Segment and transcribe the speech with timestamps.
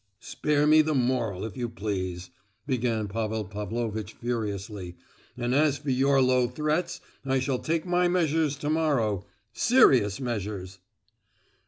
[0.19, 2.31] "Spare me the moral, if you please,"
[2.65, 4.95] began Pavel Pavlovitch furiously;
[5.37, 10.79] "and as for your low threats I shall take my measures to morrow—serious measures."